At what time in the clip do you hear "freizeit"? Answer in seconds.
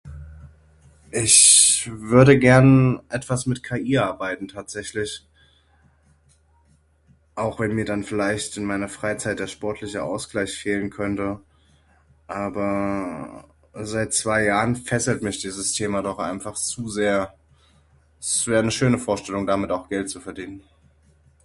8.89-9.37